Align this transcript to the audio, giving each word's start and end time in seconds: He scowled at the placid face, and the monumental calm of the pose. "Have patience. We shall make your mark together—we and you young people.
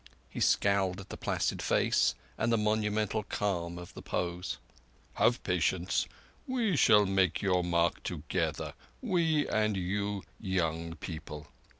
He 0.31 0.39
scowled 0.39 0.99
at 0.99 1.09
the 1.09 1.15
placid 1.15 1.61
face, 1.61 2.15
and 2.35 2.51
the 2.51 2.57
monumental 2.57 3.21
calm 3.21 3.77
of 3.77 3.93
the 3.93 4.01
pose. 4.01 4.57
"Have 5.13 5.43
patience. 5.43 6.07
We 6.47 6.75
shall 6.75 7.05
make 7.05 7.43
your 7.43 7.63
mark 7.63 8.01
together—we 8.01 9.47
and 9.47 9.77
you 9.77 10.23
young 10.39 10.95
people. 10.95 11.49